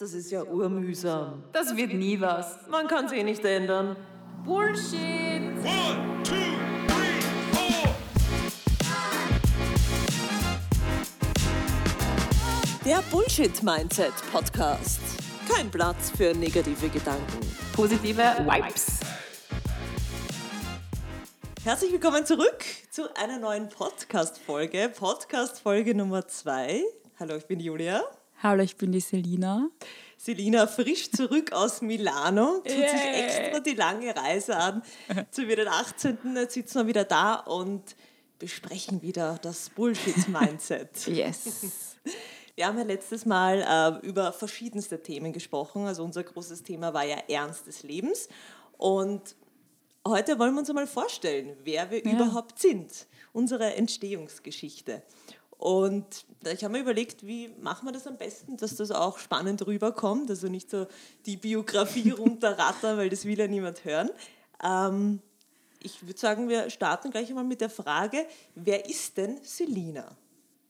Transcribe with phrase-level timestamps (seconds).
[0.00, 1.42] Das ist ja urmühsam.
[1.50, 2.56] Das wird nie was.
[2.68, 3.96] Man kann es eh nicht ändern.
[4.44, 5.42] Bullshit.
[5.64, 6.34] One, two,
[6.86, 7.94] three, four.
[12.86, 15.00] Der Bullshit Mindset Podcast.
[15.52, 17.40] Kein Platz für negative Gedanken.
[17.72, 19.00] Positive Vibes.
[21.64, 24.92] Herzlich willkommen zurück zu einer neuen Podcast-Folge.
[24.96, 26.84] Podcast-Folge Nummer zwei.
[27.18, 28.04] Hallo, ich bin Julia.
[28.40, 29.68] Hallo, ich bin die Selina.
[30.16, 33.24] Selina frisch zurück aus Milano, tut sich Yay.
[33.24, 34.82] extra die lange Reise an.
[35.32, 36.18] Zu wieder den 18.
[36.36, 37.96] Jetzt sitzen wir wieder da und
[38.38, 40.88] besprechen wieder das Bullshit-Mindset.
[41.08, 41.96] Yes.
[42.54, 45.86] Wir haben ja letztes Mal äh, über verschiedenste Themen gesprochen.
[45.86, 48.28] Also unser großes Thema war ja Ernst des Lebens.
[48.76, 49.36] Und
[50.04, 53.06] heute wollen wir uns einmal vorstellen, wer wir überhaupt sind.
[53.32, 55.02] Unsere Entstehungsgeschichte.
[55.58, 59.66] Und ich habe mir überlegt, wie machen wir das am besten, dass das auch spannend
[59.66, 60.30] rüberkommt.
[60.30, 60.86] Also nicht so
[61.26, 64.10] die Biografie runterrattern, weil das will ja niemand hören.
[64.64, 65.20] Ähm,
[65.82, 70.16] ich würde sagen, wir starten gleich einmal mit der Frage, wer ist denn Selina?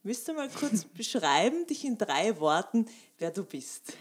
[0.03, 2.87] Willst du mal kurz beschreiben, dich in drei Worten,
[3.19, 3.93] wer du bist?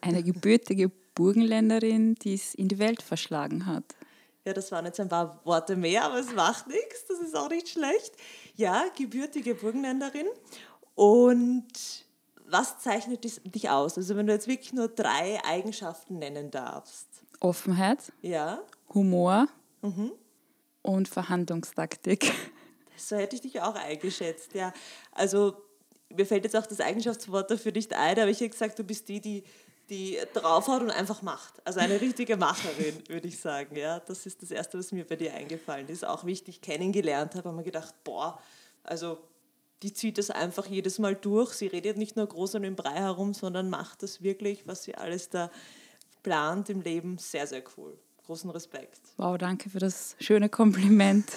[0.00, 3.84] Eine gebürtige Burgenländerin, die es in die Welt verschlagen hat.
[4.44, 7.48] Ja, das waren jetzt ein paar Worte mehr, aber es macht nichts, das ist auch
[7.48, 8.12] nicht schlecht.
[8.56, 10.26] Ja, gebürtige Burgenländerin.
[10.94, 11.66] Und
[12.46, 13.96] was zeichnet dich aus?
[13.96, 17.06] Also wenn du jetzt wirklich nur drei Eigenschaften nennen darfst.
[17.40, 18.60] Offenheit, Ja,
[18.94, 19.46] Humor
[20.82, 22.32] und Verhandlungstaktik.
[22.96, 24.72] so hätte ich dich auch eingeschätzt, ja.
[25.12, 25.54] Also
[26.08, 29.08] mir fällt jetzt auch das Eigenschaftswort dafür nicht ein, aber ich hätte gesagt, du bist
[29.08, 29.44] die, die,
[29.88, 31.54] die draufhaut und einfach macht.
[31.64, 33.76] Also eine richtige Macherin, würde ich sagen.
[33.76, 36.04] Ja, das ist das Erste, was mir bei dir eingefallen ist.
[36.04, 38.40] Auch wie ich dich kennengelernt habe, habe mir gedacht, boah,
[38.82, 39.18] also
[39.82, 41.52] die zieht das einfach jedes Mal durch.
[41.52, 44.94] Sie redet nicht nur groß um den Brei herum, sondern macht das wirklich, was sie
[44.94, 45.50] alles da
[46.22, 47.18] plant im Leben.
[47.18, 47.96] Sehr, sehr cool.
[48.24, 49.00] Großen Respekt.
[49.16, 51.30] Wow, danke für das schöne Kompliment.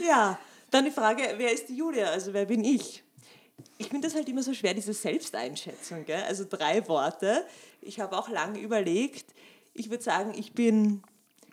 [0.00, 0.38] Ja,
[0.70, 2.06] dann die Frage, wer ist die Julia?
[2.10, 3.02] Also wer bin ich?
[3.76, 6.04] Ich finde das halt immer so schwer, diese Selbsteinschätzung.
[6.04, 6.22] Gell?
[6.22, 7.44] Also drei Worte.
[7.80, 9.34] Ich habe auch lange überlegt.
[9.74, 11.02] Ich würde sagen, ich bin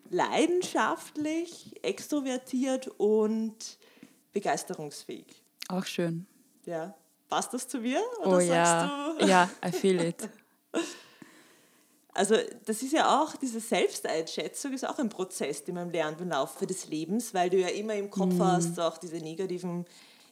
[0.09, 3.55] leidenschaftlich, extrovertiert und
[4.33, 5.43] begeisterungsfähig.
[5.69, 6.25] Auch schön.
[6.65, 6.95] Ja.
[7.29, 8.01] Passt das zu mir?
[8.21, 9.15] Oder Oh ja.
[9.19, 9.25] du?
[9.27, 10.29] Ja, I feel it.
[12.13, 12.35] Also
[12.65, 16.65] das ist ja auch, diese Selbsteinschätzung ist auch ein Prozess, den man lernt im Laufe
[16.65, 19.85] des Lebens, weil du ja immer im Kopf hast, auch diese negativen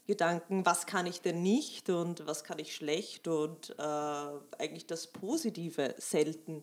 [0.05, 5.07] Gedanken, was kann ich denn nicht und was kann ich schlecht und äh, eigentlich das
[5.07, 6.61] Positive selten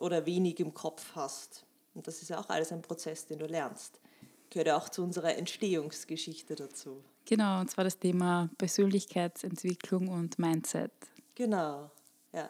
[0.00, 1.64] oder wenig im Kopf hast.
[1.94, 4.00] Und das ist ja auch alles ein Prozess, den du lernst.
[4.50, 7.02] Gehört ja auch zu unserer Entstehungsgeschichte dazu.
[7.26, 10.92] Genau, und zwar das Thema Persönlichkeitsentwicklung und Mindset.
[11.34, 11.90] Genau,
[12.32, 12.48] ja.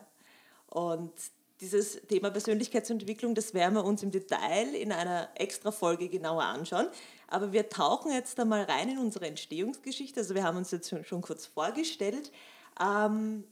[0.69, 1.13] Und
[1.61, 6.87] dieses Thema Persönlichkeitsentwicklung, das werden wir uns im Detail in einer extra Folge genauer anschauen.
[7.29, 10.21] Aber wir tauchen jetzt einmal rein in unsere Entstehungsgeschichte.
[10.21, 12.33] Also wir haben uns jetzt schon, kurz vorgestellt.
[12.81, 13.45] Ähm,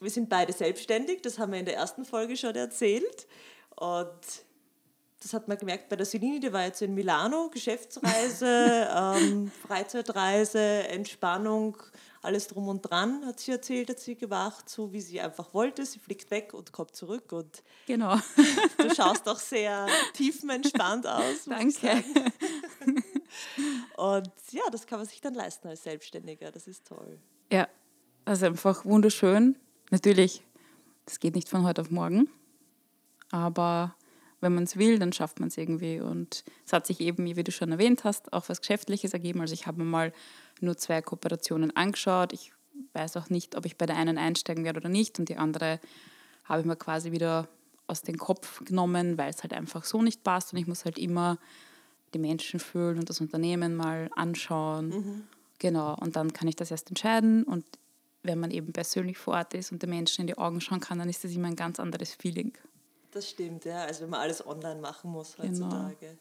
[0.00, 3.26] wir sind beide selbstständig, das haben wir in der ersten Folge schon erzählt.
[3.74, 4.20] Und
[5.22, 10.60] das hat man gemerkt bei der Selini, die war jetzt in Milano, Geschäftsreise, ähm, Freizeitreise,
[10.60, 11.76] Entspannung,
[12.22, 15.86] alles drum und dran, hat sie erzählt, hat sie gemacht, so wie sie einfach wollte.
[15.86, 18.16] Sie fliegt weg und kommt zurück und Genau.
[18.78, 21.44] du schaust auch sehr tiefenentspannt aus.
[21.46, 22.04] Danke.
[23.96, 27.18] Und ja, das kann man sich dann leisten als Selbstständiger, das ist toll.
[27.50, 27.68] Ja,
[28.24, 29.56] also einfach wunderschön.
[29.90, 30.42] Natürlich,
[31.06, 32.28] das geht nicht von heute auf morgen,
[33.30, 33.94] aber
[34.40, 36.00] wenn man es will, dann schafft man es irgendwie.
[36.00, 39.40] Und es hat sich eben, wie du schon erwähnt hast, auch was Geschäftliches ergeben.
[39.40, 40.12] Also ich habe mir mal
[40.60, 42.32] nur zwei Kooperationen angeschaut.
[42.32, 42.52] Ich
[42.92, 45.18] weiß auch nicht, ob ich bei der einen einsteigen werde oder nicht.
[45.18, 45.80] Und die andere
[46.44, 47.48] habe ich mir quasi wieder
[47.86, 50.52] aus dem Kopf genommen, weil es halt einfach so nicht passt.
[50.52, 51.38] Und ich muss halt immer
[52.16, 55.26] die Menschen fühlen und das Unternehmen mal anschauen.
[55.58, 57.44] Genau, und dann kann ich das erst entscheiden.
[57.44, 57.64] Und
[58.22, 60.98] wenn man eben persönlich vor Ort ist und den Menschen in die Augen schauen kann,
[60.98, 62.52] dann ist das immer ein ganz anderes Feeling.
[63.12, 65.46] Das stimmt, ja, also wenn man alles online machen muss Genau.
[65.66, 66.18] heutzutage.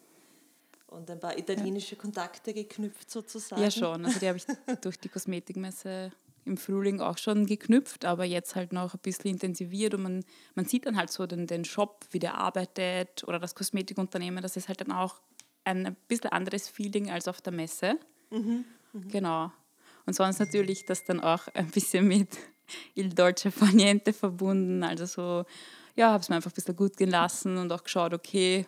[0.87, 3.61] Und ein paar italienische Kontakte geknüpft sozusagen.
[3.61, 4.05] Ja, schon.
[4.05, 4.45] Also die habe ich
[4.81, 6.11] durch die Kosmetikmesse
[6.45, 10.23] im Frühling auch schon geknüpft, aber jetzt halt noch ein bisschen intensiviert und man,
[10.53, 14.41] man sieht dann halt so den, den Shop, wie der arbeitet oder das Kosmetikunternehmen.
[14.43, 15.15] Das ist halt dann auch
[15.65, 17.99] ein bisschen anderes Feeling als auf der Messe.
[18.93, 19.51] Genau.
[20.05, 22.29] Und sonst natürlich das dann auch ein bisschen mit
[22.95, 24.83] Il Dolce Far Niente verbunden.
[24.83, 25.45] Also so,
[25.95, 28.65] ja, habe es mir einfach ein bisschen gut gehen lassen und auch geschaut, okay,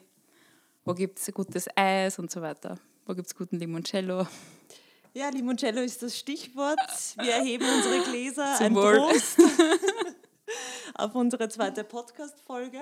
[0.85, 2.77] wo gibt es gutes Eis und so weiter.
[3.05, 4.27] Wo gibt es guten Limoncello?
[5.13, 6.79] Ja, Limoncello ist das Stichwort.
[7.17, 8.55] Wir erheben unsere Gläser.
[8.57, 8.97] Zum ein Wohl.
[8.97, 9.37] Prost.
[10.93, 12.81] auf unsere zweite Podcast-Folge.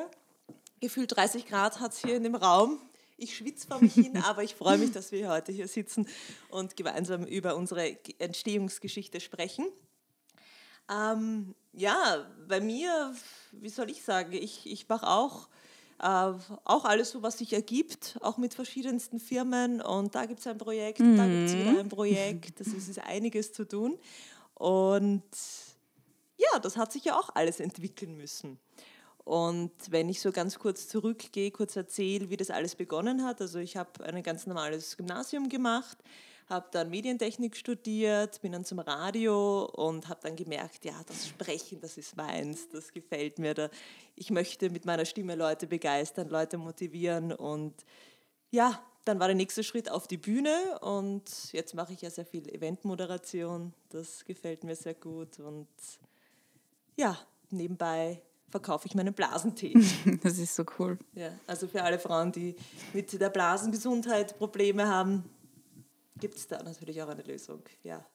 [0.80, 2.80] Gefühlt 30 Grad hat es hier in dem Raum.
[3.18, 6.08] Ich schwitze vor mich hin, aber ich freue mich, dass wir heute hier sitzen
[6.50, 9.66] und gemeinsam über unsere Entstehungsgeschichte sprechen.
[10.90, 13.14] Ähm, ja, bei mir,
[13.52, 15.48] wie soll ich sagen, ich, ich mache auch,
[16.00, 16.34] äh,
[16.64, 19.82] auch alles so, was sich ergibt, auch mit verschiedensten Firmen.
[19.82, 22.60] Und da gibt es ein Projekt, da gibt es wieder ein Projekt.
[22.60, 23.98] Das ist, ist einiges zu tun.
[24.54, 25.24] Und
[26.38, 28.60] ja, das hat sich ja auch alles entwickeln müssen.
[29.26, 33.42] Und wenn ich so ganz kurz zurückgehe, kurz erzähle, wie das alles begonnen hat.
[33.42, 35.98] Also ich habe ein ganz normales Gymnasium gemacht,
[36.48, 41.82] habe dann Medientechnik studiert, bin dann zum Radio und habe dann gemerkt, ja, das Sprechen,
[41.82, 43.56] das ist meins, das gefällt mir.
[43.56, 43.70] Da,
[44.16, 47.74] ich möchte mit meiner Stimme Leute begeistern, Leute motivieren und
[48.52, 52.28] ja, dann war der nächste Schritt auf die Bühne und jetzt mache ich ja sehr
[52.28, 53.74] viel Eventmoderation.
[53.90, 55.68] Das gefällt mir sehr gut und
[56.96, 57.18] ja,
[57.50, 59.74] nebenbei verkaufe ich meinen Blasentee.
[60.24, 60.98] Das ist so cool.
[61.14, 62.56] Ja, also für alle Frauen, die
[62.94, 65.24] mit der Blasengesundheit Probleme haben,
[66.18, 67.62] gibt es da natürlich auch eine Lösung.
[67.84, 68.06] Ja.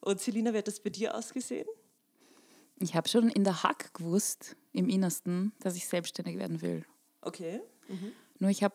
[0.00, 1.66] Und Selina, wie hat das bei dir ausgesehen?
[2.80, 6.84] Ich habe schon in der Hack gewusst, im Innersten, dass ich selbstständig werden will.
[7.20, 7.60] Okay.
[8.38, 8.74] Nur ich habe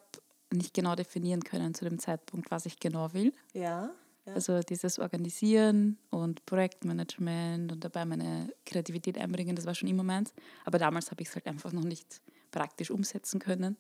[0.52, 3.34] nicht genau definieren können zu dem Zeitpunkt, was ich genau will.
[3.54, 3.92] Ja.
[4.30, 4.36] Ja.
[4.36, 10.34] Also dieses Organisieren und Projektmanagement und dabei meine Kreativität einbringen, das war schon immer meins.
[10.66, 12.22] Aber damals habe ich es halt einfach noch nicht
[12.52, 13.78] praktisch umsetzen können.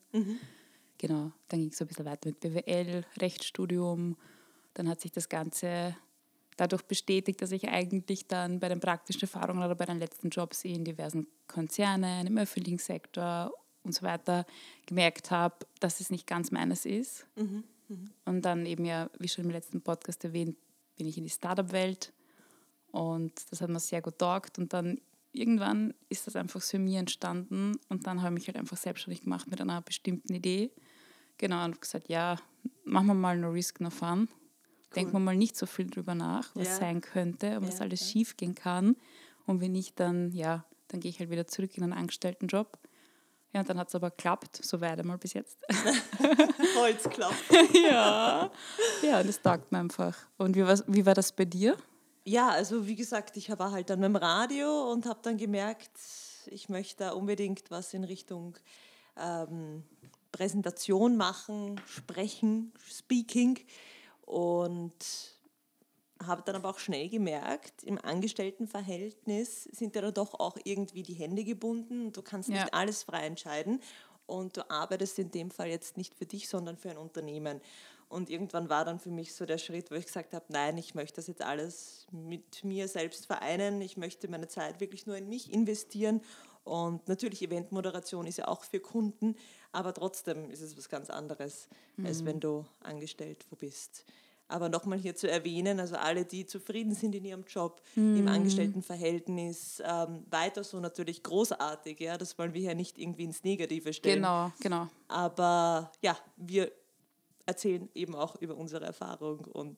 [0.97, 4.17] Genau, dann ging es so ein bisschen weiter mit BWL, Rechtsstudium.
[4.73, 5.95] Dann hat sich das Ganze
[6.57, 10.65] dadurch bestätigt, dass ich eigentlich dann bei den praktischen Erfahrungen oder bei den letzten Jobs
[10.65, 13.51] in diversen Konzernen, im öffentlichen Sektor
[13.83, 14.45] und so weiter
[14.85, 17.25] gemerkt habe, dass es nicht ganz meines ist.
[18.25, 20.56] Und dann eben ja, wie schon im letzten Podcast erwähnt,
[20.97, 22.13] bin ich in die Startup-Welt
[22.91, 25.00] und das hat mir sehr gut taugt und dann
[25.31, 29.21] irgendwann ist das einfach für mich entstanden und dann habe ich mich halt einfach selbstständig
[29.24, 30.71] gemacht mit einer bestimmten Idee.
[31.38, 32.38] Genau, und gesagt, ja,
[32.83, 34.27] machen wir mal no risk, no fun.
[34.95, 36.75] Denken wir mal nicht so viel drüber nach, was Ja.
[36.75, 38.07] sein könnte und was Ja, alles ja.
[38.07, 38.95] schief gehen kann.
[39.45, 42.77] Und wenn nicht, dann, ja, dann gehe ich halt wieder zurück in einen Angestelltenjob.
[43.53, 45.57] Ja, und dann hat es aber geklappt, so weit einmal bis jetzt.
[46.77, 47.33] Holzklapp.
[47.73, 48.51] ja.
[49.01, 50.15] Ja, das taugt mir einfach.
[50.37, 51.75] Und wie, war- wie war das bei dir?
[52.25, 55.89] Ja, also wie gesagt, ich war halt dann beim Radio und habe dann gemerkt,
[56.45, 58.55] ich möchte da unbedingt was in Richtung
[59.17, 59.83] ähm,
[60.31, 63.59] Präsentation machen, sprechen, Speaking
[64.25, 64.93] und
[66.25, 71.44] habe dann aber auch schnell gemerkt, im Angestelltenverhältnis sind ja doch auch irgendwie die Hände
[71.44, 72.62] gebunden und du kannst Ja.
[72.63, 73.81] nicht alles frei entscheiden
[74.25, 77.62] und du arbeitest in dem Fall jetzt nicht für dich, sondern für ein Unternehmen.
[78.10, 80.95] Und irgendwann war dann für mich so der Schritt, wo ich gesagt habe, nein, ich
[80.95, 83.81] möchte das jetzt alles mit mir selbst vereinen.
[83.81, 86.21] Ich möchte meine Zeit wirklich nur in mich investieren.
[86.63, 89.36] Und natürlich, Eventmoderation ist ja auch für Kunden,
[89.71, 91.68] aber trotzdem ist es was ganz anderes,
[92.04, 94.06] als wenn du angestellt wo bist.
[94.49, 99.81] Aber nochmal hier zu erwähnen, also alle, die zufrieden sind in ihrem Job, im Angestelltenverhältnis,
[99.85, 101.99] ähm, weiter so natürlich großartig.
[101.99, 104.15] Ja, das wollen wir ja nicht irgendwie ins Negative stellen.
[104.15, 104.87] Genau, genau.
[105.07, 106.71] Aber ja, wir
[107.45, 109.77] erzählen eben auch über unsere Erfahrung und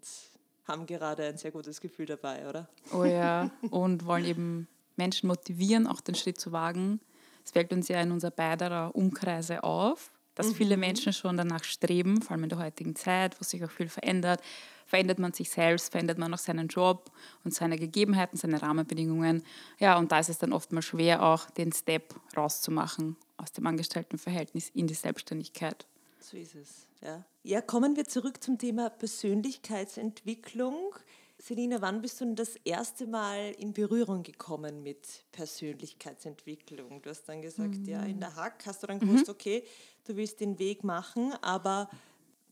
[0.66, 2.70] haben gerade ein sehr gutes Gefühl dabei, oder?
[2.94, 7.02] Oh ja, und wollen eben Menschen motivieren, auch den Schritt zu wagen.
[7.44, 12.22] Es fällt uns ja in unserer beider Umkreise auf, dass viele Menschen schon danach streben,
[12.22, 14.42] vor allem in der heutigen Zeit, wo sich auch viel verändert.
[14.86, 17.12] Verändert man sich selbst, verändert man auch seinen Job
[17.44, 19.44] und seine Gegebenheiten, seine Rahmenbedingungen.
[19.80, 23.66] Ja, und da ist es dann oft mal schwer, auch den Step rauszumachen aus dem
[23.68, 25.86] Angestelltenverhältnis in die Selbstständigkeit.
[26.20, 26.88] So ist es.
[27.02, 27.24] Ja.
[27.44, 30.94] ja, kommen wir zurück zum Thema Persönlichkeitsentwicklung.
[31.42, 37.02] Selina, wann bist du denn das erste Mal in Berührung gekommen mit Persönlichkeitsentwicklung?
[37.02, 39.64] Du hast dann gesagt, ja, in der Hack hast du dann gewusst, okay,
[40.06, 41.90] du willst den Weg machen, aber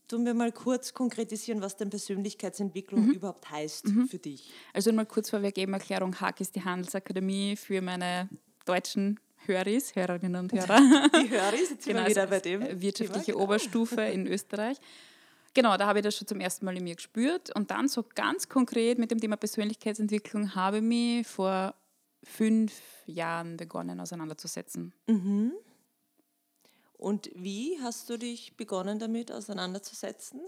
[0.08, 4.50] tun wir mal kurz konkretisieren, was denn Persönlichkeitsentwicklung überhaupt heißt für dich.
[4.72, 8.28] Also mal kurz vorweg eben Erklärung, HAK ist die Handelsakademie für meine
[8.64, 11.08] deutschen Höris, Hörerinnen und Hörer.
[11.14, 12.60] Die Höris, jetzt sind wir wieder also bei dem.
[12.60, 13.44] wirtschaftliche Thema, genau.
[13.44, 14.78] Oberstufe in Österreich.
[15.54, 17.54] Genau, da habe ich das schon zum ersten Mal in mir gespürt.
[17.56, 21.74] Und dann so ganz konkret mit dem Thema Persönlichkeitsentwicklung habe ich mich vor
[22.22, 22.72] fünf
[23.06, 24.92] Jahren begonnen auseinanderzusetzen.
[26.96, 30.40] Und wie hast du dich begonnen damit auseinanderzusetzen?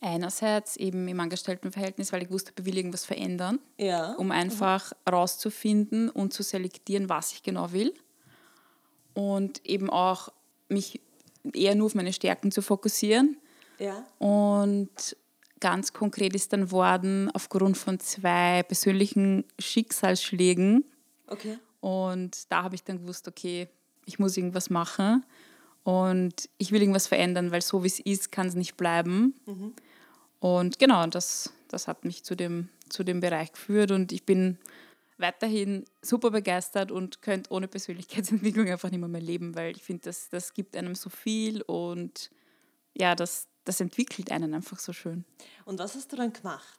[0.00, 4.12] Einerseits eben im Angestelltenverhältnis, weil ich wusste, ich will irgendwas verändern, Ja.
[4.14, 7.92] um einfach herauszufinden und zu selektieren, was ich genau will.
[9.14, 10.28] Und eben auch
[10.68, 11.00] mich
[11.52, 13.38] eher nur auf meine Stärken zu fokussieren.
[13.78, 14.04] Ja.
[14.18, 15.16] Und
[15.60, 20.84] ganz konkret ist dann worden, aufgrund von zwei persönlichen Schicksalsschlägen
[21.28, 21.58] Okay.
[21.80, 23.68] Und da habe ich dann gewusst, okay,
[24.04, 25.24] ich muss irgendwas machen
[25.84, 29.34] und ich will irgendwas verändern, weil so wie es ist, kann es nicht bleiben.
[30.40, 34.58] Und genau, das, das hat mich zu dem, zu dem Bereich geführt und ich bin
[35.18, 40.04] weiterhin super begeistert und könnte ohne Persönlichkeitsentwicklung einfach nicht mehr, mehr leben, weil ich finde,
[40.04, 42.30] das, das gibt einem so viel und
[42.96, 45.24] ja, das, das entwickelt einen einfach so schön.
[45.66, 46.78] Und was hast du dann gemacht?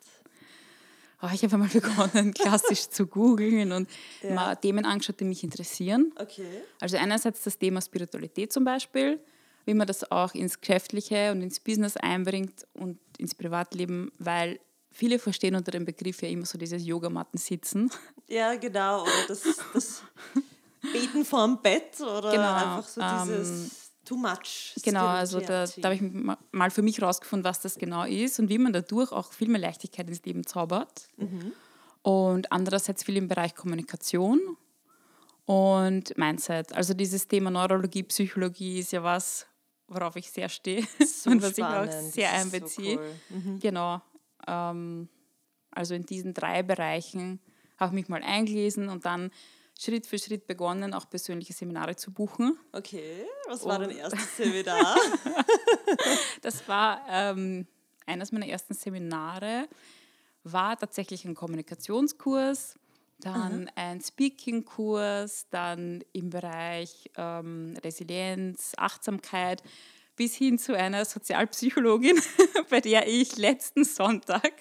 [1.21, 3.89] Oh, ich habe einmal begonnen, klassisch zu googeln und
[4.21, 4.33] Ja.
[4.33, 6.11] mal Themen angeschaut, die mich interessieren.
[6.17, 6.61] Okay.
[6.79, 9.19] Also einerseits das Thema Spiritualität zum Beispiel,
[9.65, 14.59] wie man das auch ins Geschäftliche und ins Business einbringt und ins Privatleben, weil
[14.91, 17.91] viele verstehen unter dem Begriff ja immer so dieses Yogamatten-Sitzen.
[18.27, 19.03] Ja, genau.
[19.03, 19.43] Oder das,
[19.73, 20.01] das
[20.93, 23.78] Beten vorm Bett oder Genau, einfach so ähm, dieses
[24.09, 24.73] Too much.
[24.83, 28.39] Genau, also da, da habe ich ma- mal für mich rausgefunden, was das genau ist
[28.39, 31.07] und wie man dadurch auch viel mehr Leichtigkeit ins Leben zaubert.
[32.01, 34.39] Und andererseits viel im Bereich Kommunikation
[35.45, 36.73] und Mindset.
[36.73, 39.45] Also dieses Thema Neurologie, Psychologie ist ja was,
[39.87, 42.97] worauf ich sehr stehe So und was spannend, ich auch sehr ist so einbeziehe.
[43.29, 43.59] cool.
[43.59, 44.01] Genau.
[44.47, 45.07] Ähm,
[45.71, 47.39] also in diesen drei Bereichen
[47.77, 49.29] habe ich mich mal eingelesen und dann
[49.79, 52.59] Schritt für Schritt begonnen, auch persönliche Seminare zu buchen.
[52.73, 54.97] Okay, was war dein erstes Seminar?
[56.41, 57.65] Das war ähm,
[58.05, 59.69] eines meiner ersten Seminare,
[60.43, 62.77] war tatsächlich ein Kommunikationskurs,
[63.19, 69.63] dann ein Speaking-Kurs, dann im Bereich ähm, Resilienz, Achtsamkeit,
[70.17, 72.19] bis hin zu einer Sozialpsychologin,
[72.69, 74.51] bei der ich letzten Sonntag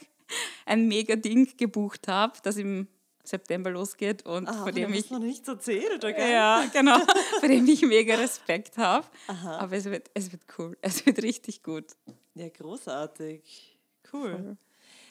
[0.64, 2.86] ein mega Ding gebucht habe, das im
[3.28, 6.32] September losgeht und Ah, von dem ich noch nichts erzählt, okay?
[6.32, 6.98] ja, genau.
[7.40, 9.06] Vor dem ich mega Respekt habe.
[9.26, 10.76] Aber es wird, es wird cool.
[10.82, 11.86] Es wird richtig gut.
[12.34, 13.76] Ja, großartig.
[14.12, 14.56] Cool.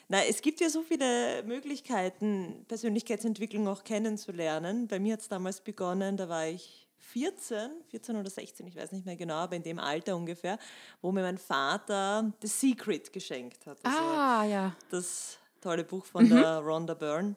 [0.08, 4.88] Na, es gibt ja so viele Möglichkeiten, Persönlichkeitsentwicklung auch kennenzulernen.
[4.88, 8.92] Bei mir hat es damals begonnen, da war ich 14, 14 oder 16, ich weiß
[8.92, 10.58] nicht mehr genau, aber in dem Alter ungefähr,
[11.00, 13.78] wo mir mein Vater The Secret geschenkt hat.
[13.84, 14.74] Also Ah, ja.
[14.90, 17.34] das tolle Buch von der Rhonda Byrne.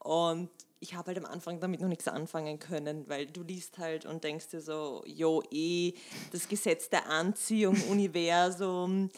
[0.00, 4.06] Und ich habe halt am Anfang damit noch nichts anfangen können, weil du liest halt
[4.06, 5.92] und denkst dir so, jo, eh,
[6.32, 9.10] das Gesetz der Anziehung, Universum,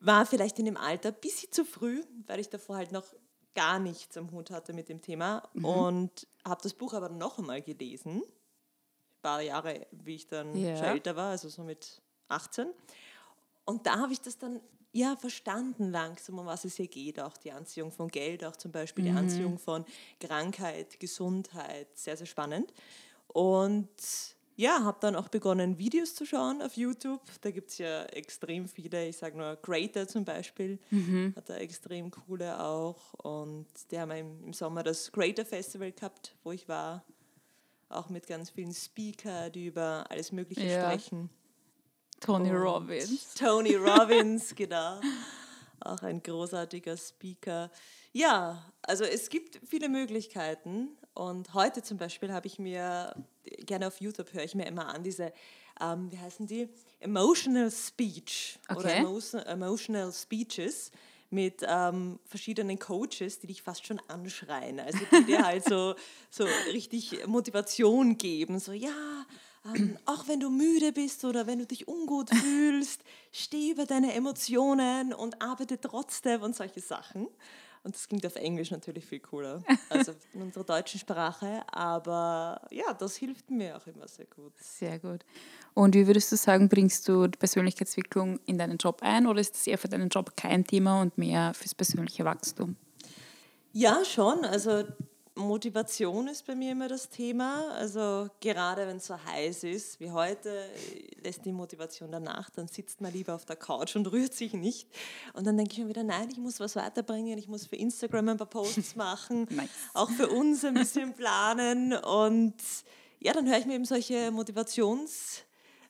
[0.00, 3.06] war vielleicht in dem Alter ein bisschen zu früh, weil ich davor halt noch
[3.54, 5.48] gar nichts am Hut hatte mit dem Thema.
[5.62, 10.76] Und habe das Buch aber noch einmal gelesen, ein paar Jahre, wie ich dann Ja.
[10.76, 12.68] schon älter war, also so mit 18.
[13.64, 14.60] Und da habe ich das dann
[14.94, 17.20] ja verstanden langsam, um was es hier geht.
[17.20, 19.84] Auch die Anziehung von Geld, auch zum Beispiel die Anziehung von
[20.20, 21.88] Krankheit, Gesundheit.
[21.94, 22.72] Sehr, sehr spannend.
[23.26, 23.88] Und
[24.56, 27.20] ja, habe dann auch begonnen, Videos zu schauen auf YouTube.
[27.40, 29.08] Da gibt es ja extrem viele.
[29.08, 30.78] Ich sage nur Creator zum Beispiel.
[31.34, 33.14] Hat da extrem coole auch.
[33.14, 37.04] Und die haben im, im Sommer das Creator Festival gehabt, wo ich war.
[37.88, 40.84] Auch mit ganz vielen Speaker, die über alles Mögliche Ja.
[40.92, 41.30] sprechen.
[42.24, 43.34] Tony Und Robbins.
[43.34, 45.00] Tony Robbins, genau.
[45.80, 47.70] Auch ein großartiger Speaker.
[48.12, 50.96] Ja, also es gibt viele Möglichkeiten.
[51.14, 53.14] Und heute zum Beispiel habe ich mir,
[53.66, 55.32] gerne auf YouTube höre ich mir immer an, diese,
[55.80, 56.68] ähm, wie heißen die?
[57.00, 58.98] Emotional Speech oder Okay.
[59.00, 60.90] Emo Emotional Speeches
[61.30, 64.80] mit ähm, verschiedenen Coaches, die dich fast schon anschreien.
[64.80, 65.94] Also die dir halt so,
[66.30, 68.60] so richtig Motivation geben.
[68.60, 69.26] So, ja,
[69.64, 73.02] ähm, auch wenn du müde bist oder wenn du dich ungut fühlst,
[73.32, 77.28] steh über deine Emotionen und arbeite trotzdem und solche Sachen.
[77.84, 81.62] Und das klingt auf Englisch natürlich viel cooler, also in unserer deutschen Sprache.
[81.70, 84.52] Aber ja, das hilft mir auch immer sehr gut.
[84.58, 85.20] Sehr gut.
[85.74, 89.54] Und wie würdest du sagen, bringst du die Persönlichkeitsentwicklung in deinen Job ein oder ist
[89.54, 92.76] das eher für deinen Job kein Thema und mehr fürs persönliche Wachstum?
[93.72, 94.46] Ja, schon.
[94.46, 94.84] Also
[95.36, 97.68] Motivation ist bei mir immer das Thema.
[97.72, 100.64] Also gerade wenn es so heiß ist wie heute,
[101.22, 102.50] lässt die Motivation danach.
[102.50, 104.88] Dann sitzt man lieber auf der Couch und rührt sich nicht.
[105.32, 107.36] Und dann denke ich mir wieder, nein, ich muss was weiterbringen.
[107.36, 109.48] Ich muss für Instagram ein paar Posts machen.
[109.50, 109.70] Nice.
[109.92, 111.94] Auch für uns ein bisschen planen.
[111.94, 112.54] Und
[113.18, 115.44] ja, dann höre ich mir eben solche Motivationscoaches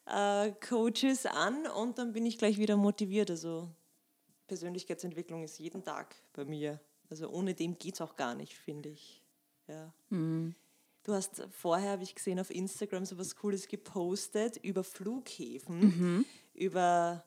[0.06, 3.30] äh, an und dann bin ich gleich wieder motiviert.
[3.30, 3.68] Also
[4.46, 6.80] Persönlichkeitsentwicklung ist jeden Tag bei mir.
[7.10, 9.23] Also ohne dem geht es auch gar nicht, finde ich.
[9.68, 9.92] Ja.
[10.10, 17.22] Du hast vorher, habe ich gesehen, auf Instagram so was Cooles gepostet über Flughäfen, über,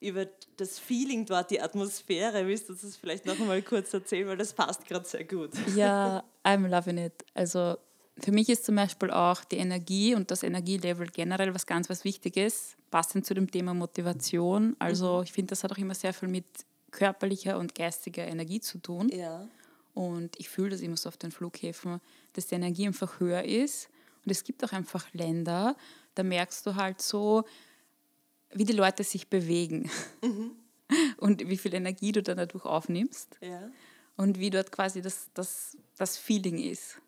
[0.00, 0.26] über
[0.58, 2.46] das Feeling dort, die Atmosphäre.
[2.46, 5.52] Willst du das vielleicht noch einmal kurz erzählen, weil das passt gerade sehr gut.
[5.74, 7.24] Ja, I'm loving it.
[7.32, 7.76] Also
[8.20, 12.04] für mich ist zum Beispiel auch die Energie und das Energielevel generell was ganz was
[12.04, 14.76] Wichtiges, passend zu dem Thema Motivation.
[14.78, 16.44] Also ich finde, das hat auch immer sehr viel mit
[16.90, 19.08] körperlicher und geistiger Energie zu tun.
[19.10, 19.46] Ja.
[19.98, 22.00] Und ich fühle das immer so auf den Flughäfen,
[22.34, 23.88] dass die Energie einfach höher ist.
[24.24, 25.74] Und es gibt auch einfach Länder,
[26.14, 27.42] da merkst du halt so,
[28.52, 29.90] wie die Leute sich bewegen
[31.16, 33.68] und wie viel Energie du dann dadurch aufnimmst Ja.
[34.16, 36.98] und wie dort quasi das, das, das Feeling ist.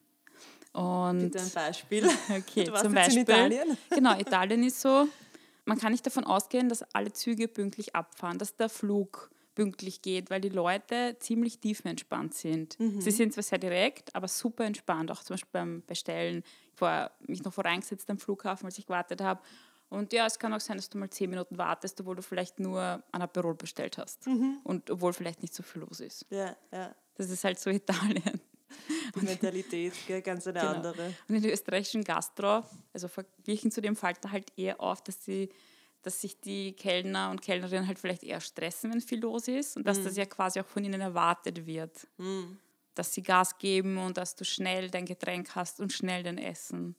[0.72, 2.08] Und Bitte ein Beispiel.
[2.28, 3.18] Okay, Du warst zum Beispiel.
[3.18, 3.78] in Italien.
[3.90, 5.06] Genau, Italien ist so,
[5.64, 10.30] man kann nicht davon ausgehen, dass alle Züge pünktlich abfahren, dass der Flug pünktlich geht,
[10.30, 12.78] weil die Leute ziemlich tiefenentspannt sind.
[12.78, 13.00] Mhm.
[13.00, 16.42] Sie sind zwar sehr direkt, aber super entspannt, auch zum Beispiel beim Bestellen.
[16.74, 19.40] Ich war mich noch voreingesetzt am Flughafen, als ich gewartet habe.
[19.88, 22.60] Und ja, es kann auch sein, dass du mal zehn Minuten wartest, obwohl du vielleicht
[22.60, 24.26] nur ein Aperol bestellt hast.
[24.26, 24.58] Mhm.
[24.62, 26.26] Und obwohl vielleicht nicht so viel los ist.
[26.30, 26.94] Ja, ja.
[27.16, 28.40] Das ist halt so Italien.
[29.16, 30.72] Die Mentalität, gell, ganz eine Genau.
[30.74, 31.12] andere.
[31.28, 35.18] Und in der österreichischen Gastro, also verglichen zu dem fällt da halt eher auf, dass,
[35.18, 35.48] die,
[36.02, 39.86] dass sich die Kellner und Kellnerinnen halt vielleicht eher stressen, wenn viel los ist und
[39.86, 42.06] dass das ja quasi auch von ihnen erwartet wird.
[42.94, 46.96] Dass sie Gas geben und dass du schnell dein Getränk hast und schnell dein Essen.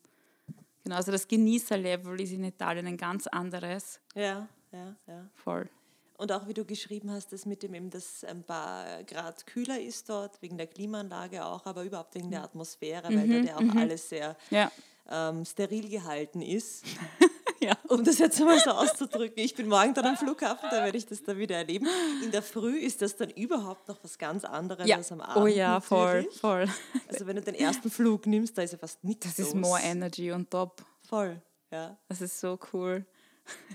[0.83, 3.99] Genau, also das Genießerlevel ist in Italien ein ganz anderes.
[4.15, 5.29] Ja, ja, ja.
[5.35, 5.69] Voll.
[6.17, 9.79] Und auch wie du geschrieben hast, das mit dem eben, dass ein paar Grad kühler
[9.79, 13.75] ist dort, wegen der Klimaanlage auch, aber überhaupt wegen der Atmosphäre, weil dort ja auch
[13.75, 14.71] alles sehr Ja.
[15.09, 16.85] ähm, steril gehalten ist.
[17.63, 17.77] ja.
[17.87, 19.43] Um das jetzt mal so auszudrücken.
[19.43, 21.87] Ich bin morgen dann am Flughafen, da werde ich das dann wieder erleben.
[22.23, 24.97] In der Früh ist das dann überhaupt noch was ganz anderes ja.
[24.97, 25.43] als am Abend.
[25.43, 26.39] Oh ja, voll, natürlich.
[26.39, 26.67] voll.
[27.07, 29.61] Also wenn du den ersten Flug nimmst, da ist ja fast nichts Das ist los.
[29.61, 30.83] more energy on top.
[31.07, 31.41] Voll,
[31.71, 31.97] ja.
[32.07, 33.05] Das ist so cool.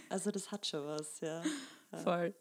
[0.09, 1.43] Also das hat schon was, ja.
[2.03, 2.35] Voll.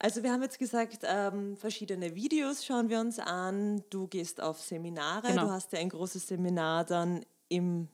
[0.00, 3.82] Also wir haben jetzt gesagt, ähm, verschiedene Videos schauen wir uns an.
[3.90, 5.28] Du gehst auf Seminare.
[5.28, 5.46] Genau.
[5.46, 7.88] Du hast ja ein großes Seminar dann im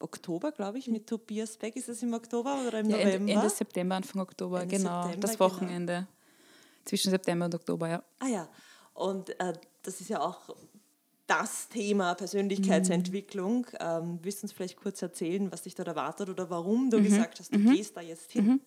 [0.00, 1.76] Oktober, glaube ich, mit Tobias Beck.
[1.76, 3.32] Ist es im Oktober oder im Ja, Ende, November?
[3.32, 5.02] Ende September, Anfang Oktober, Ende genau.
[5.02, 5.50] September, das genau.
[5.50, 6.08] Wochenende.
[6.84, 8.02] Zwischen September und Oktober, ja.
[8.18, 8.48] Ah ja,
[8.94, 9.52] und äh,
[9.82, 10.54] das ist ja auch
[11.26, 13.66] das Thema Persönlichkeitsentwicklung.
[13.78, 17.38] Ähm, willst du uns vielleicht kurz erzählen, was dich dort erwartet oder warum du gesagt
[17.38, 18.60] hast, du gehst da jetzt hin?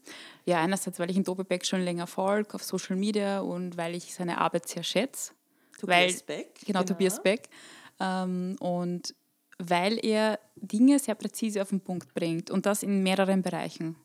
[0.46, 4.14] Ja, einerseits, weil ich in Dobebeck schon länger folge auf Social Media und weil ich
[4.14, 5.34] seine Arbeit sehr schätze.
[5.78, 6.84] Tobias weil, Beck, Genau, genau.
[6.84, 7.50] Tobias Beck.
[8.00, 9.14] Ähm, und
[9.58, 13.96] weil er Dinge sehr präzise auf den Punkt bringt und das in mehreren Bereichen.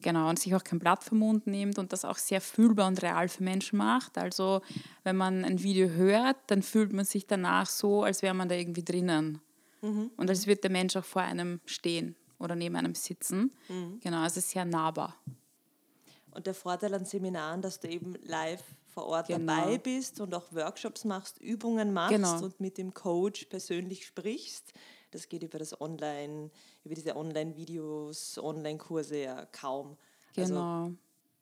[0.00, 3.02] Genau, und sich auch kein Blatt vom Mund nimmt und das auch sehr fühlbar und
[3.02, 4.16] real für Menschen macht.
[4.16, 4.62] Also,
[5.04, 8.54] wenn man ein Video hört, dann fühlt man sich danach so, als wäre man da
[8.54, 9.40] irgendwie drinnen.
[9.82, 13.52] Und als würde der Mensch auch vor einem stehen oder neben einem sitzen.
[14.00, 15.16] Genau, also sehr nahbar.
[16.30, 19.52] Und der Vorteil an Seminaren, dass du eben live vor Ort Genau.
[19.52, 22.42] dabei bist und auch Workshops machst, Übungen machst Genau.
[22.44, 24.72] und mit dem Coach persönlich sprichst.
[25.10, 26.50] Das geht über das Online,
[26.84, 29.96] über diese Online-Videos, Online-Kurse ja kaum.
[30.36, 30.90] Also Genau.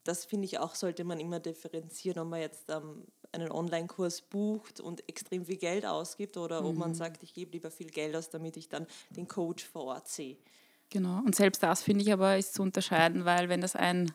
[0.05, 4.81] das finde ich auch, sollte man immer differenzieren, ob man jetzt ähm, einen Online-Kurs bucht
[4.81, 6.79] und extrem viel Geld ausgibt oder ob Mhm.
[6.81, 10.09] man sagt, ich gebe lieber viel Geld aus, damit ich dann den Coach vor Ort
[10.09, 10.37] sehe.
[10.93, 11.19] Genau.
[11.25, 14.13] Und selbst das finde ich aber ist zu unterscheiden, weil wenn das ein,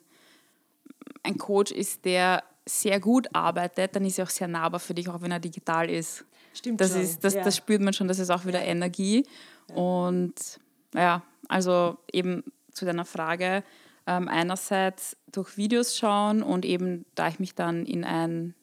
[1.23, 5.08] ein Coach ist, der sehr gut arbeitet, dann ist er auch sehr nahbar für dich,
[5.10, 6.25] auch wenn er digital ist.
[6.54, 7.43] Stimmt Das, schon, ist, das, ja.
[7.43, 9.25] das spürt man schon, das ist auch wieder Energie.
[9.73, 10.60] Und
[10.93, 13.63] ja, also eben zu deiner Frage,
[14.08, 18.56] ähm, einerseits durch Videos schauen und eben, da ich mich dann in ein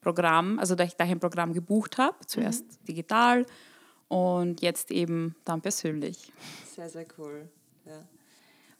[0.00, 2.84] Programm, also da ich, da ich ein Programm gebucht habe, zuerst Mhm.
[2.86, 3.46] digital
[4.08, 6.32] und jetzt eben dann persönlich.
[6.74, 7.48] Sehr, sehr cool.
[7.84, 8.02] Ja.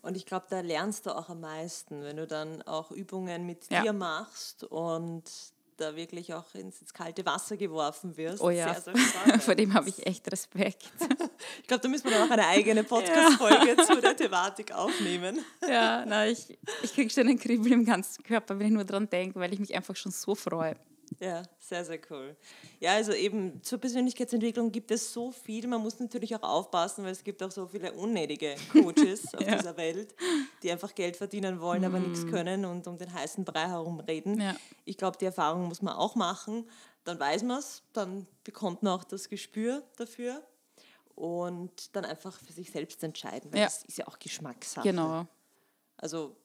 [0.06, 3.68] Und ich glaube, da lernst du auch am meisten, wenn du dann auch Übungen mit
[3.70, 3.82] Ja.
[3.82, 5.24] dir machst und
[5.78, 8.40] da wirklich auch ins, ins kalte Wasser geworfen wirst.
[8.40, 10.90] Oh ja, Sehr, sehr vor dem habe ich echt Respekt.
[11.60, 15.38] Ich glaube, da müssen wir dann auch eine eigene Podcast-Folge zu der Thematik aufnehmen.
[15.68, 19.08] Ja, na, ich, ich kriege schon einen Kribbel im ganzen Körper, wenn ich nur dran
[19.10, 20.76] denke, weil ich mich einfach schon so freue.
[21.18, 22.36] Ja, sehr, sehr cool.
[22.80, 25.66] Ja, also eben zur Persönlichkeitsentwicklung gibt es so viel.
[25.66, 29.76] Man muss natürlich auch aufpassen, weil es gibt auch so viele unnötige Coaches auf dieser
[29.76, 30.14] Welt,
[30.62, 34.40] die einfach Geld verdienen wollen, aber nichts können und um den heißen Brei herumreden.
[34.40, 34.54] Ja.
[34.84, 36.68] Ich glaube, die Erfahrung muss man auch machen.
[37.04, 40.42] Dann weiß man es, dann bekommt man auch das Gespür dafür
[41.14, 43.66] und dann einfach für sich selbst entscheiden, weil Ja.
[43.66, 44.86] das ist ja auch Geschmackssache.
[44.88, 45.26] Genau.
[45.96, 46.36] Also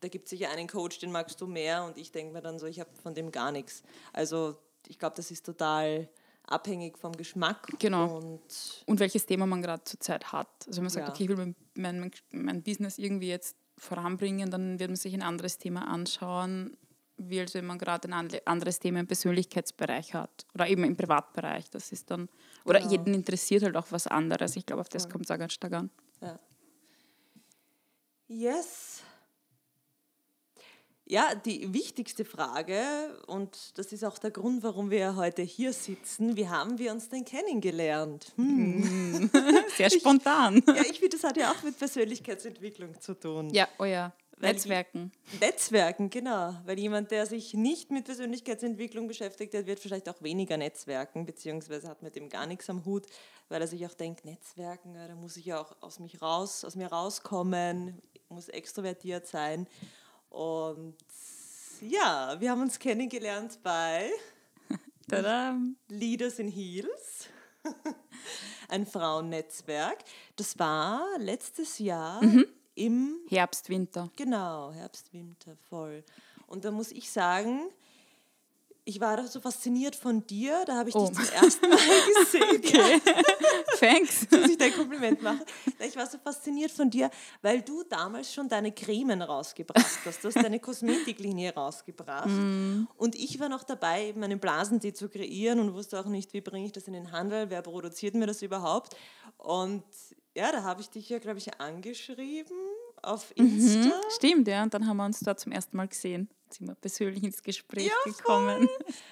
[0.00, 2.58] da gibt es sicher einen Coach, den magst du mehr und ich denke mir dann
[2.58, 3.82] so, ich habe von dem gar nichts.
[4.12, 4.56] Also
[4.86, 6.08] ich glaube, das ist total
[6.44, 7.66] abhängig vom Geschmack.
[7.78, 8.16] Genau.
[8.18, 10.48] Und Und welches Thema man gerade zurzeit hat.
[10.66, 11.12] Also wenn man sagt, Ja.
[11.12, 15.22] okay, ich will mein, mein, mein Business irgendwie jetzt voranbringen, dann wird man sich ein
[15.22, 16.76] anderes Thema anschauen,
[17.18, 21.68] wie als wenn man gerade ein anderes Thema im Persönlichkeitsbereich hat oder eben im Privatbereich.
[21.70, 22.28] Das ist dann,
[22.64, 22.92] oder Genau.
[22.92, 24.56] jeden interessiert halt auch was anderes.
[24.56, 25.90] Ich glaube, auf das kommt es auch ganz stark an.
[26.22, 26.38] ja.
[28.30, 29.02] Yes.
[31.10, 32.82] Ja, die wichtigste Frage,
[33.28, 37.08] und das ist auch der Grund, warum wir heute hier sitzen, wie haben wir uns
[37.08, 38.32] denn kennengelernt?
[38.36, 39.30] Hm.
[39.76, 40.62] Sehr spontan.
[40.66, 43.48] Ja, ich finde, das hat ja auch mit Persönlichkeitsentwicklung zu tun.
[43.54, 44.12] Ja, oh ja.
[44.36, 45.10] Weil Netzwerken.
[45.40, 46.54] Netzwerken, genau.
[46.66, 51.88] Weil jemand, der sich nicht mit Persönlichkeitsentwicklung beschäftigt, der wird vielleicht auch weniger Netzwerken, beziehungsweise
[51.88, 53.06] hat mit dem gar nichts am Hut,
[53.48, 56.76] weil er sich auch denkt, Netzwerken, da muss ich ja auch aus, mich raus, aus
[56.76, 59.66] mir rauskommen, muss extrovertiert sein.
[60.30, 60.96] Und
[61.80, 64.10] ja, wir haben uns kennengelernt bei
[65.08, 65.56] Tada.
[65.88, 67.28] Leaders in Heels,
[68.68, 69.98] ein Frauennetzwerk.
[70.36, 72.20] Das war letztes Jahr
[72.74, 74.10] im Herbst, Winter.
[74.16, 76.04] Genau, Herbst, Winter, voll.
[76.46, 77.70] Und da muss ich sagen,
[78.88, 81.08] ich war da so fasziniert von dir, da habe ich Oh.
[81.08, 81.78] dich zum ersten Mal
[82.24, 82.62] gesehen.
[82.64, 82.98] ja,
[83.78, 84.26] Thanks.
[84.30, 85.42] muss ich dir ein Kompliment machen.
[85.78, 87.10] Na, Ich war so fasziniert von dir,
[87.42, 90.24] weil du damals schon deine Cremen rausgebracht hast.
[90.24, 92.28] Du hast deine Kosmetiklinie rausgebracht.
[92.96, 96.40] Und ich war noch dabei, eben einen Blasentee zu kreieren und wusste auch nicht, wie
[96.40, 98.96] bringe ich das in den Handel, wer produziert mir das überhaupt.
[99.36, 99.84] Und
[100.34, 102.56] ja, da habe ich dich ja, glaube ich, angeschrieben
[103.02, 104.00] auf Insta.
[104.16, 104.62] Stimmt, ja.
[104.62, 106.28] Und dann haben wir uns da zum ersten Mal gesehen.
[106.50, 108.68] Sind wir persönlich ins Gespräch gekommen.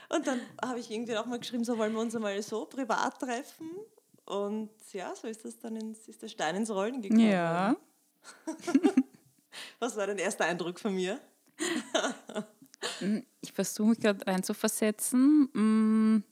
[0.08, 3.18] Und dann habe ich irgendwie auch mal geschrieben, so wollen wir uns einmal so privat
[3.20, 3.70] treffen.
[4.24, 7.28] Und ja, so ist das dann ins, ist der Stein ins Rollen gekommen.
[7.30, 7.76] Ja.
[9.78, 11.20] Was war dein erster Eindruck von mir?
[13.40, 15.48] Ich versuche mich gerade reinzuversetzen.
[15.52, 16.24] mm,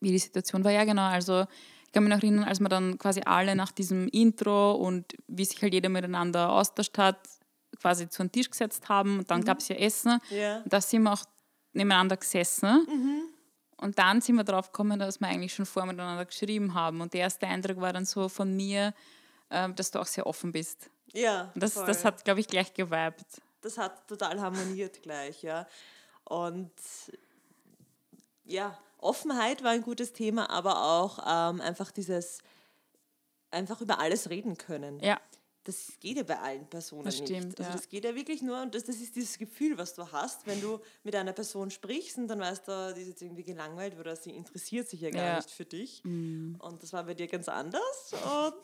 [0.00, 1.06] Wie die Situation war, ja genau.
[1.06, 1.46] Also
[1.86, 5.44] ich kann mich noch erinnern, als wir dann quasi alle nach diesem Intro und wie
[5.44, 7.18] sich halt jeder miteinander austauscht hat,
[7.80, 10.18] quasi zu einem Tisch gesetzt haben und dann gab es ja Essen.
[10.30, 10.58] Ja.
[10.58, 11.24] Und da sind wir auch
[11.72, 12.86] nebeneinander gesessen.
[13.76, 17.00] Und dann sind wir drauf gekommen, dass wir eigentlich schon vorher miteinander geschrieben haben.
[17.00, 18.94] Und der erste Eindruck war dann so von mir,
[19.50, 20.90] ähm, dass du auch sehr offen bist.
[21.12, 21.86] Ja, Und das, voll.
[21.86, 23.24] das hat, glaube ich, gleich geweibt.
[23.60, 25.66] das hat total harmoniert gleich, ja.
[26.24, 26.72] Und
[28.44, 32.38] ja, Offenheit war ein gutes Thema, aber auch ähm, einfach dieses
[33.50, 34.98] einfach über alles reden können.
[35.00, 35.20] Ja,
[35.66, 37.28] Das geht ja bei allen Personen Das nicht.
[37.28, 37.76] stimmt, also ja.
[37.76, 40.60] das geht ja wirklich nur und das, das ist dieses Gefühl, was du hast, wenn
[40.60, 44.14] du mit einer Person sprichst und dann weißt du, die ist jetzt irgendwie gelangweilt oder
[44.14, 45.30] sie interessiert sich ja gar Ja.
[45.32, 45.36] Mhm.
[45.38, 46.02] nicht für dich.
[46.04, 48.12] Und das war bei dir ganz anders.
[48.12, 48.54] Und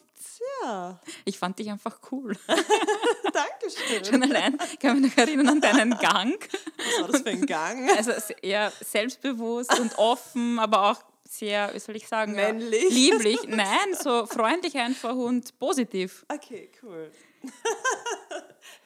[0.63, 2.37] ja, ich fand dich einfach cool.
[3.33, 4.05] Dankeschön.
[4.05, 6.39] Schon allein kann mich noch erinnern an deinen Gang.
[6.77, 7.89] Was war das für ein Gang?
[7.97, 12.91] Also eher selbstbewusst und offen, aber auch sehr, wie soll ich sagen, ja, Männlich.
[12.91, 13.39] lieblich.
[13.47, 16.25] Nein, so freundlich einfach und positiv.
[16.29, 17.11] Okay, cool.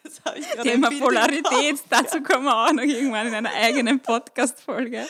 [0.03, 1.85] Das habe ich gerade Thema Polarität, Kopf.
[1.89, 5.07] dazu kommen wir auch noch irgendwann in einer eigenen Podcast-Folge,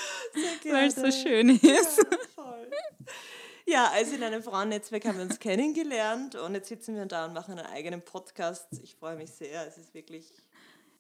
[0.71, 1.99] weil es so schön ist.
[1.99, 2.71] Ja, voll.
[3.67, 7.35] Ja, also in einem Frauennetzwerk haben wir uns kennengelernt und jetzt sitzen wir da und
[7.35, 8.69] machen einen eigenen Podcast.
[8.83, 9.67] Ich freue mich sehr.
[9.67, 10.33] Es ist wirklich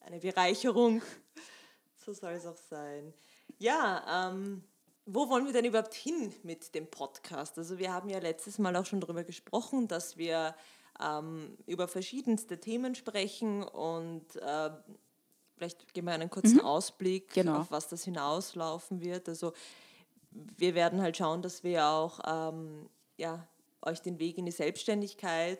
[0.00, 1.00] eine Bereicherung.
[2.04, 3.14] So soll es auch sein.
[3.58, 4.64] Ja, ähm,
[5.06, 7.58] wo wollen wir denn überhaupt hin mit dem Podcast?
[7.58, 10.54] Also wir haben ja letztes Mal auch schon darüber gesprochen, dass wir
[11.02, 14.70] ähm, über verschiedenste Themen sprechen und äh,
[15.56, 17.60] vielleicht geben wir einen kurzen Ausblick, Genau.
[17.60, 19.28] auf was das hinauslaufen wird.
[19.28, 19.52] Also
[20.30, 23.46] wir werden halt schauen, dass wir auch ähm, ja,
[23.82, 25.58] euch den Weg in die Selbstständigkeit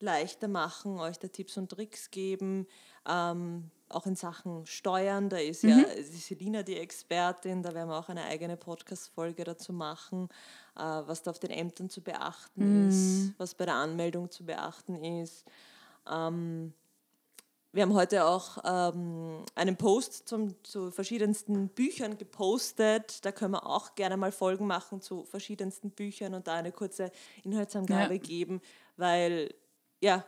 [0.00, 2.66] leichter machen, euch da Tipps und Tricks geben,
[3.08, 5.28] ähm, auch in Sachen Steuern.
[5.28, 9.72] Da ist ja die Selina die Expertin, da werden wir auch eine eigene Podcast-Folge dazu
[9.72, 10.28] machen,
[10.76, 14.96] äh, was da auf den Ämtern zu beachten ist, was bei der Anmeldung zu beachten
[15.22, 15.44] ist.
[17.72, 23.24] Wir haben heute auch ähm, einen Post zum, zu verschiedensten Büchern gepostet.
[23.24, 27.10] Da können wir auch gerne mal Folgen machen zu verschiedensten Büchern und da eine kurze
[27.42, 28.20] Inhaltsangabe Ja.
[28.20, 28.60] geben,
[28.96, 29.52] weil
[30.00, 30.24] ja,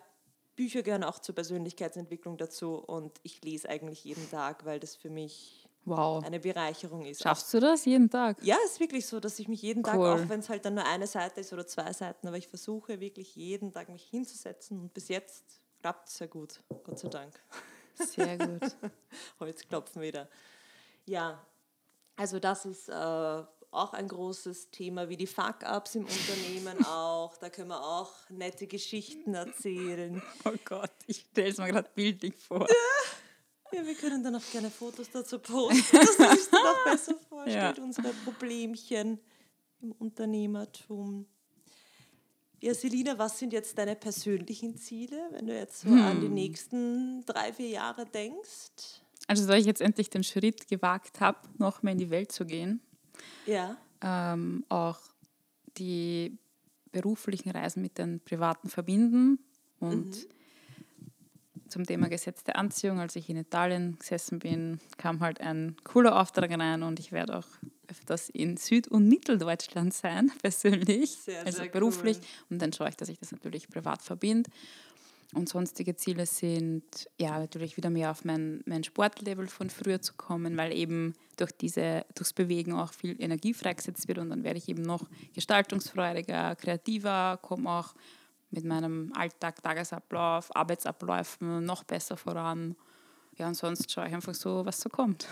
[0.56, 5.10] Bücher gehören auch zur Persönlichkeitsentwicklung dazu und ich lese eigentlich jeden Tag, weil das für
[5.10, 6.24] mich Wow.
[6.24, 7.22] eine Bereicherung ist.
[7.22, 8.38] Schaffst du das jeden Tag?
[8.42, 10.08] Ja, es ist wirklich so, dass ich mich jeden Tag, Cool.
[10.08, 12.98] auch wenn es halt dann nur eine Seite ist oder zwei Seiten, aber ich versuche
[12.98, 15.44] wirklich jeden Tag mich hinzusetzen und bis jetzt
[15.80, 17.40] klappt es sehr gut, Gott sei Dank.
[17.94, 18.62] Sehr gut.
[19.40, 20.28] Holzklopfen wieder.
[21.04, 21.40] Ja,
[22.16, 23.42] also das ist äh,
[23.76, 27.36] auch ein großes Thema, wie die Fuck-Ups im Unternehmen auch.
[27.36, 30.22] Da können wir auch nette Geschichten erzählen.
[30.44, 32.66] Oh Gott, ich stelle es mir gerade bildlich vor.
[33.72, 37.14] Ja, wir können dann auch gerne Fotos dazu posten, dass man sich das noch besser
[37.28, 37.82] vorstellt, Ja.
[37.84, 39.18] unsere Problemchen
[39.82, 41.26] im Unternehmertum.
[42.62, 46.20] Ja, Selina, was sind jetzt deine persönlichen Ziele, wenn du jetzt so an Hm.
[46.22, 49.02] die nächsten drei, vier Jahre denkst?
[49.28, 52.46] Also, da ich jetzt endlich den Schritt gewagt habe, noch mehr in die Welt zu
[52.46, 52.80] gehen,
[53.46, 54.98] Ja, ähm, auch
[55.78, 56.38] die
[56.92, 59.38] beruflichen Reisen mit den privaten verbinden
[59.80, 60.26] und
[61.68, 66.50] zum Thema gesetzte Anziehung, als ich in Italien gesessen bin, kam halt ein cooler Auftrag
[66.50, 67.46] rein und ich werde auch
[67.88, 72.18] öfters in Süd- und Mitteldeutschland sein, persönlich, Sehr, also sehr beruflich.
[72.18, 72.24] cool.
[72.50, 74.50] Und dann schaue ich, dass ich das natürlich privat verbinde.
[75.34, 76.84] Und sonstige Ziele sind
[77.18, 81.52] ja natürlich wieder mehr auf mein, mein Sportlevel von früher zu kommen, weil eben durch
[81.52, 86.54] diese, durchs Bewegen auch viel Energie freigesetzt wird und dann werde ich eben noch gestaltungsfreudiger,
[86.56, 87.94] kreativer, komme auch
[88.50, 92.76] mit meinem Alltag, Tagesablauf, Arbeitsabläufen noch besser voran.
[93.36, 95.26] Ja, und sonst schaue ich einfach so, was so kommt.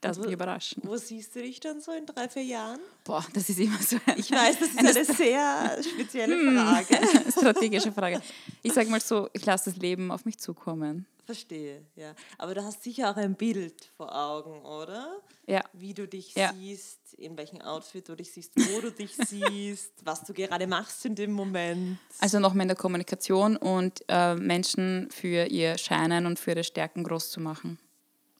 [0.00, 0.82] Das wo- mich überraschen.
[0.86, 2.80] Wo siehst du dich dann so in drei, vier Jahren?
[3.04, 7.30] Boah, das ist immer so eine, Ich weiß, das ist eine sehr spezielle Frage.
[7.32, 8.22] strategische Frage.
[8.62, 11.06] Ich sage mal so, ich lasse das Leben auf mich zukommen.
[11.26, 12.14] Verstehe, ja.
[12.38, 15.20] Aber du hast sicher auch ein Bild vor Augen, oder?
[15.46, 15.62] Ja.
[15.74, 16.54] Wie du dich Ja.
[16.54, 21.04] siehst, in welchem Outfit du dich siehst, wo du dich siehst, was du gerade machst
[21.04, 21.98] in dem Moment.
[22.20, 27.04] Also nochmal in der Kommunikation und äh, Menschen für ihr Scheinen und für ihre Stärken
[27.04, 27.78] groß zu machen.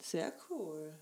[0.00, 0.94] Sehr cool.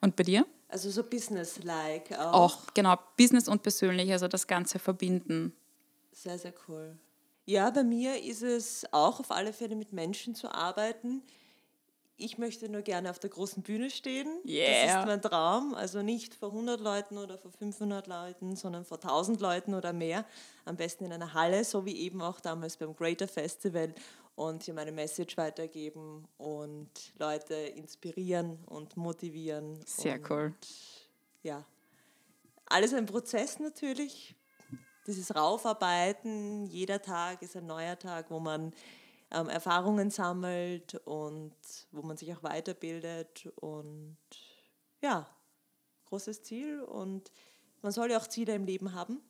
[0.00, 0.46] Und bei dir?
[0.68, 2.32] Also so business-like auch.
[2.32, 5.54] Auch, genau, Business und persönlich, also das Ganze verbinden.
[6.12, 6.98] Sehr, sehr cool.
[7.46, 11.22] Ja, bei mir ist es auch auf alle Fälle mit Menschen zu arbeiten.
[12.20, 14.26] Ich möchte nur gerne auf der großen Bühne stehen.
[14.42, 15.00] Das Yeah.
[15.00, 15.72] ist mein Traum.
[15.74, 20.26] Also nicht vor 100 Leuten oder vor 500 Leuten, sondern vor 1000 Leuten oder mehr.
[20.64, 23.94] Am besten in einer Halle, so wie eben auch damals beim Greater Festival.
[24.34, 29.78] Und hier meine Message weitergeben und Leute inspirieren und motivieren.
[29.86, 30.54] Sehr und, cool.
[31.42, 31.64] Ja,
[32.66, 34.34] alles ein Prozess natürlich.
[35.06, 38.72] Dieses Raufarbeiten, jeder Tag ist ein neuer Tag, wo man
[39.30, 41.54] ähm, Erfahrungen sammelt und
[41.92, 43.46] wo man sich auch weiterbildet.
[43.56, 44.16] Und
[45.02, 45.28] ja,
[46.06, 46.80] großes Ziel.
[46.80, 47.30] Und
[47.82, 49.20] man soll ja auch Ziele im Leben haben.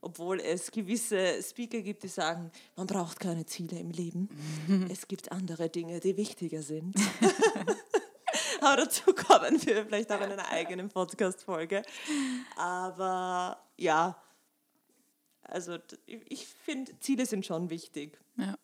[0.00, 4.28] Obwohl es gewisse Speaker gibt, die sagen, man braucht keine Ziele im Leben.
[4.90, 6.94] es gibt andere Dinge, die wichtiger sind.
[8.60, 11.82] Aber dazu kommen wir vielleicht auch in einer eigenen Podcast-Folge.
[12.56, 14.20] Aber ja,
[15.42, 18.18] also ich finde, Ziele sind schon wichtig.
[18.36, 18.56] Ja.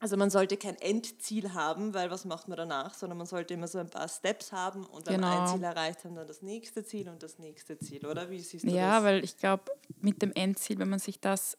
[0.00, 3.66] Also man sollte kein Endziel haben, weil was macht man danach, sondern man sollte immer
[3.66, 5.26] so ein paar Steps haben und wenn Genau.
[5.26, 8.30] ein Ziel erreicht haben, dann das nächste Ziel und das nächste Ziel, oder?
[8.30, 9.04] Wie siehst du Ja, das?
[9.04, 9.64] weil ich glaube,
[10.00, 11.58] mit dem Endziel, wenn man sich das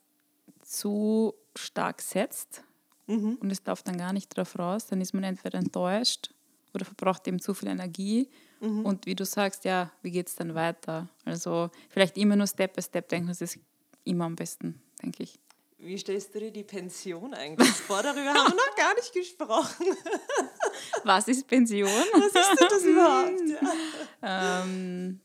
[0.61, 2.63] zu stark setzt
[3.41, 6.33] und es läuft dann gar nicht drauf raus, dann ist man entweder enttäuscht
[6.73, 8.29] oder verbraucht eben zu viel Energie.
[8.61, 11.07] Und wie du sagst, ja, wie geht es dann weiter?
[11.25, 13.57] Also vielleicht immer nur Step by Step denken, das ist
[14.03, 15.39] immer am besten, denke ich.
[15.81, 18.03] Wie stellst du dir die Pension eigentlich vor?
[18.03, 19.85] Darüber haben wir noch gar nicht gesprochen.
[21.05, 21.89] Was ist Pension?
[21.89, 23.41] Was ist denn das überhaupt?
[24.21, 24.61] Ja.
[24.63, 25.21] ähm,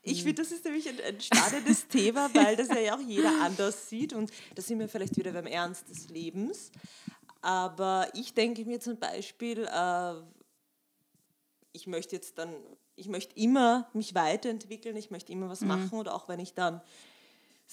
[0.00, 3.90] Ich finde, das ist nämlich ein, ein spannendes Thema, weil das ja auch jeder anders
[3.90, 4.14] sieht.
[4.14, 6.70] Und da sind wir vielleicht wieder beim Ernst des Lebens.
[7.42, 10.14] Aber ich denke mir zum Beispiel, äh,
[11.72, 12.54] ich möchte jetzt dann,
[12.96, 15.98] ich möchte immer mich weiterentwickeln, ich möchte immer was machen.
[15.98, 16.80] Oder auch wenn ich dann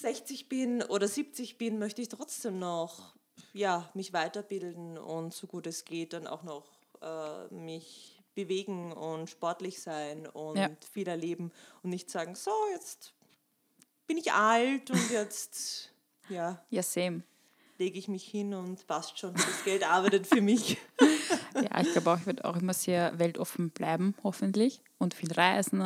[0.00, 3.14] 60 bin oder 70 bin, möchte ich trotzdem noch
[3.52, 6.66] ja, mich weiterbilden und so gut es geht dann auch noch
[7.00, 10.68] äh, mich bewegen und sportlich sein und Ja.
[10.92, 11.50] viel erleben
[11.82, 13.12] und nicht sagen, so, jetzt
[14.06, 15.90] bin ich alt und jetzt
[16.28, 17.22] ja, ja, same.
[17.78, 20.76] lege ich mich hin und passt schon, das Geld arbeitet für mich.
[21.54, 24.80] Ja, ich glaube auch, ich werde auch immer sehr weltoffen bleiben, hoffentlich.
[24.98, 25.82] Und viel reisen.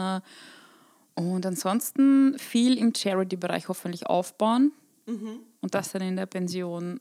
[1.15, 4.73] Und ansonsten viel im Charity-Bereich hoffentlich aufbauen.
[5.07, 6.99] Und das dann in der Pension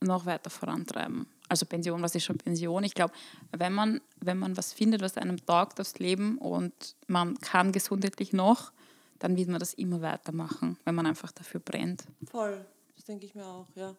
[0.00, 1.26] noch weiter vorantreiben.
[1.48, 2.82] Also Pension, was ist schon Pension?
[2.82, 3.12] Ich glaube,
[3.56, 8.32] wenn man, wenn man was findet, was einem taugt aufs Leben und man kann gesundheitlich
[8.32, 8.72] noch,
[9.20, 12.04] dann wird man das immer weitermachen, wenn man einfach dafür brennt.
[12.30, 12.66] Voll,
[12.96, 13.94] das denke ich mir auch, ja.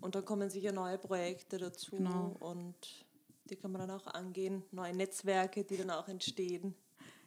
[0.00, 2.34] Und dann kommen sicher neue Projekte dazu Genau.
[2.40, 2.74] und
[3.50, 6.74] die kann man dann auch angehen, neue Netzwerke, die dann auch entstehen.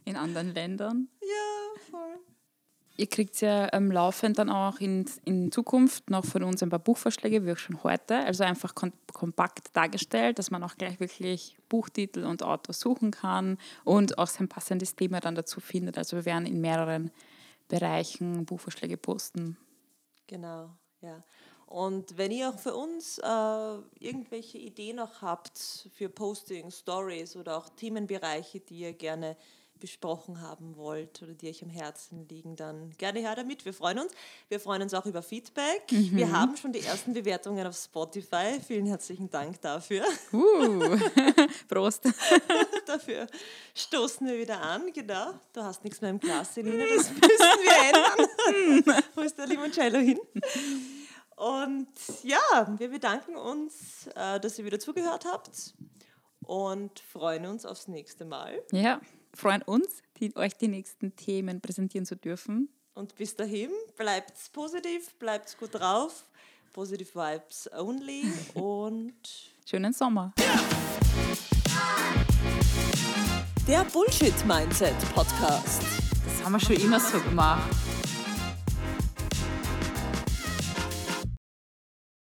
[0.05, 1.09] In anderen Ländern.
[1.21, 2.19] Ja, voll.
[2.95, 6.77] Ihr kriegt ja ähm, laufend dann auch in, in Zukunft noch von uns ein paar
[6.77, 8.17] Buchvorschläge, wie auch schon heute.
[8.17, 13.57] Also einfach kom kompakt dargestellt, dass man auch gleich wirklich Buchtitel und Autor suchen kann
[13.83, 15.97] und auch sein passendes Thema dann dazu findet.
[15.97, 17.11] Also wir werden in mehreren
[17.67, 19.57] Bereichen Buchvorschläge posten.
[20.27, 20.69] Genau,
[21.01, 21.23] ja.
[21.65, 27.57] Und wenn ihr auch für uns äh, irgendwelche Ideen noch habt für Posting, Stories oder
[27.57, 29.35] auch Themenbereiche, die ihr gerne
[29.79, 33.65] besprochen haben wollt oder die euch am Herzen liegen, dann gerne her damit.
[33.65, 34.13] Wir freuen uns.
[34.47, 35.83] Wir freuen uns auch über Feedback.
[35.89, 38.59] Wir haben schon die ersten Bewertungen auf Spotify.
[38.65, 40.05] Vielen herzlichen Dank dafür.
[40.31, 40.97] Uh,
[41.67, 42.05] Prost.
[42.85, 43.27] dafür
[43.73, 44.91] stoßen wir wieder an.
[44.93, 45.33] Genau.
[45.51, 46.85] Du hast nichts mehr im Glas, Selina.
[46.95, 49.03] Das müssen wir ändern.
[49.15, 50.19] Wo ist der Limoncello hin?
[51.35, 51.89] Und
[52.23, 55.73] ja, wir bedanken uns, äh, dass ihr wieder zugehört habt.
[56.45, 58.61] und freuen uns aufs nächste Mal.
[58.71, 59.01] Ja,
[59.35, 62.69] freuen uns, die, euch die nächsten Themen präsentieren zu dürfen.
[62.93, 66.25] Und bis dahin, bleibt's positiv, bleibt's gut drauf.
[66.73, 68.23] Positive Vibes only
[68.55, 69.13] und
[69.65, 70.33] Schönen Sommer.
[73.67, 75.83] der Bullshit Mindset Podcast.
[76.25, 77.69] Das haben wir schon immer so gemacht.